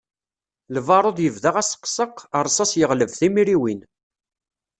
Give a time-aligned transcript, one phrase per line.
[0.75, 2.13] Lbarud yebda aseqseq,
[2.45, 3.81] rsas yeɣleb timriwin.